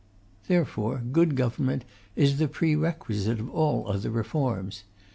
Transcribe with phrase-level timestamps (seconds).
[0.47, 4.83] Therefore good government is the prerequisite of all other reforms.